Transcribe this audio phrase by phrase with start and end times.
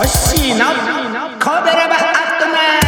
[0.00, 2.80] の神戸ラバアットナイ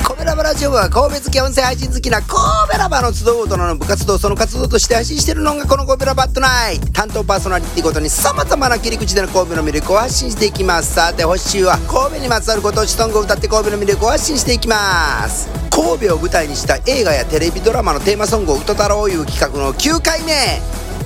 [0.00, 0.04] ト。
[0.06, 2.30] 神戸ラバラジオは神戸好き音声配信好きな神
[2.70, 6.86] 戸ラバの集う大人の部活動その活動として配信してるのがこの神戸ラバットナイト。
[6.92, 10.94] 担当パーソナリティごとに様々な切り口での神戸の魅力を発信していきます。
[10.94, 15.48] さて星週は神戸にまつわるご当地ソングを歌って神戸の魅力を発信していきます。
[15.68, 20.60] 神戸を舞台にした映画やテレビドラマのテーマソングを歌ったろういう企画の9回目。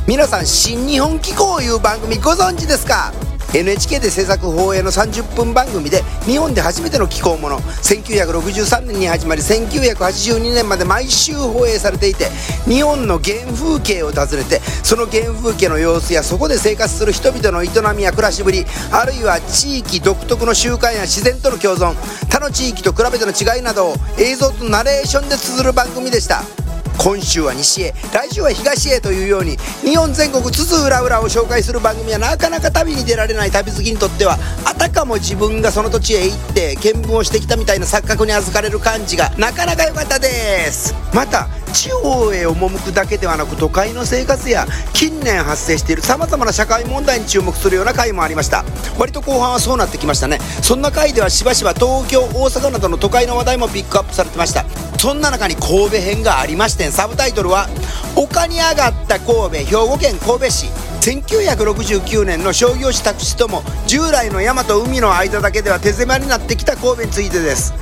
[0.06, 3.10] 皆さん新日本機構いう番組ご存知ですか？
[3.54, 7.60] NHK で制作放映の30分番組で日本で初めての気候もの。
[7.86, 12.26] 1963年に始まり1982年まで毎週放映されていて
[12.66, 21.94] 日本の原風景を訪ねてその原風景の様子やそこで生活する人々の営みや暮らしぶりあるいは地域独特の習慣や自然との共存
[22.30, 26.65] 他の地域と比べての違いなどを映像とナレーションで綴る番組でした。
[26.98, 40.28] 今週は西へ来週は東へというように日本全国津々浦々を紹介する番組はなかなか旅に出られない旅好きにとってはあたかも自分がその土地へ行って見聞をしてきたみたいな錯覚に預かれる感じがなかなか良かったで
[40.72, 40.94] す。
[41.14, 48.64] また地方へ赴くだけではなく都会の生活や近年発生しているさまざまな社会問題に注目するような回もありました。
[48.98, 50.38] 割と後半はそうなってきましたね。
[50.62, 54.64] そんな回ではしばしば東京大阪などの都会の話題もピックアップされてました。
[54.98, 57.68] そんな中に神戸編がありましてサブタイトルは
[58.16, 60.66] 「丘に上がった神戸兵庫県神戸市」
[61.00, 67.72] 1969年の商業地宅地とも従来の山と海の間だけでは手狭になってきた神戸についてです。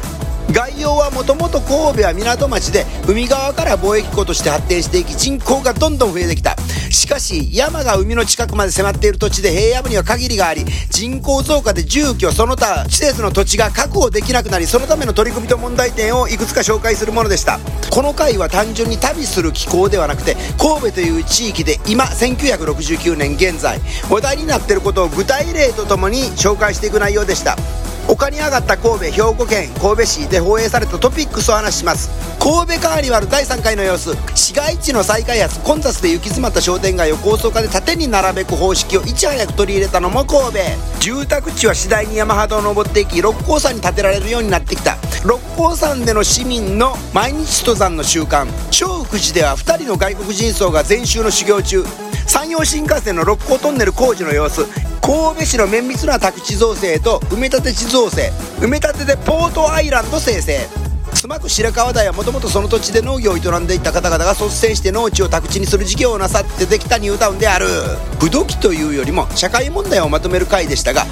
[0.53, 6.57] 概要はもともと神戸は港町で海側から貿易港として発展していき人口がどんどん増えてきた。
[6.91, 17.59] しかし山が海の近くまで迫っている土地で平野部には限りがあり人口増加で住居その他施設の土地が確保できなくなりそのための取り組みと問題点をいくつか紹介するものでした。
[17.91, 23.79] この回は単純に旅する気候ではなくて神戸という地域で今1969年現在
[24.11, 27.57] 話題になっていることを具体例とともに紹介していく内容でした。
[28.09, 32.11] 丘に上がった神戸兵庫県神戸市で放映されたトピックスを話します。
[32.39, 34.15] 神戸カーニバル第3回の様子。
[34.35, 40.59] 市街地の再開発混雑で行き詰まった商店街を高層化で縦に並べく方式をいち早く取り入れたのも神戸。
[41.01, 44.97] 住宅地は次第に山肌を登っていき六甲山に建てられるようになってきた。
[45.25, 48.47] 六甲山での市民の毎日登山の習慣。
[48.71, 51.85] 小福寺では2人の外国人僧が全集の修行中。
[52.27, 54.67] 山陽新幹線の六甲トンネル工事の様子。
[55.05, 58.33] 神戸市の綿密な宅地造成と埋め立て地造成。
[58.59, 60.67] 埋め立てでポートアイランド生成。
[61.13, 67.67] 須磨区白川台はもともとその土地で農業を営んでいた方々が率先して農地を宅地にする事業をなさってできたニュータウンである。
[68.19, 71.05] 不土器というよりも社会問題をまとめる会でしたが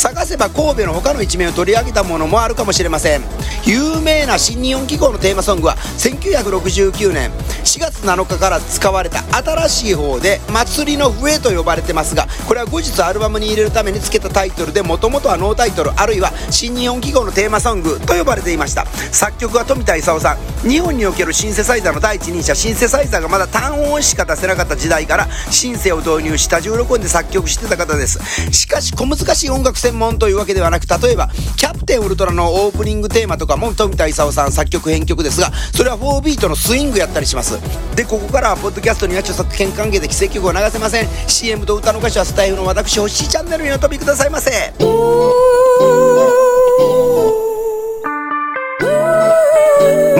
[0.00, 3.20] 探せば神戸の他の一面を取り上げたものもあるかもしれません。
[3.66, 7.30] 有名な新日本機構のテーマソングは1969年
[7.64, 18.86] 4月7日から使われた新しい方で「祭りの笛」と呼ばれてますがこれは後日アルバムに入れるために付けたタイトルでもともとはノータイトルあるいは新日本機構のテーマソングと呼ばれていました。
[19.12, 20.68] 作曲は富田勲さん。
[20.68, 28.18] 日本におけるシンセサイザーの第一人者シンセサイザーがまだ単音しか出せなかった時代からシンセを導入した重録音で作曲してた方です。
[28.52, 37.58] しかし小難しい音楽性専門というわけではなく例えば「キャプテンウルトラ」のオープニングテーマとかも富田勲さん作曲編曲ですがそれは4ビートのスイングやったりします。
[37.96, 41.08] でここからはポッドキャストには著作権関係で奇跡曲を流せません。
[41.26, 44.72] CM と歌の歌詞はスタイフの私星チャンネルにお飛びくださいませ。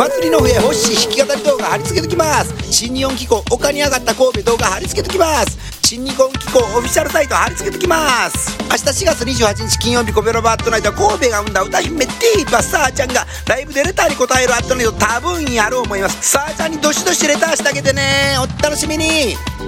[0.00, 2.54] 祭りの笛星弾き語り動画貼り付けときます。
[2.72, 5.58] 新日本機構丘に上がった神戸動画貼り付けときます。
[5.82, 8.56] 新日本機構オフィシャルサイト貼り付けときます。
[8.62, 16.30] 明日4月28日金曜日コベロバットナイト神戸が生んだ歌姫ディーバサーちゃんがライブでレターに答えるアットナイト多分やる思います。
[16.30, 18.36] サーちゃんにどしどしレターしてあげてね。
[18.38, 19.04] お楽しみに。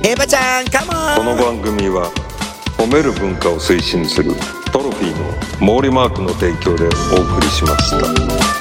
[0.03, 1.37] エヴァちゃんカモン。
[1.37, 2.10] この番組は
[2.78, 4.32] 褒める文化を推進する
[4.72, 8.52] トロフィーの毛利マークの提供でお送りしました。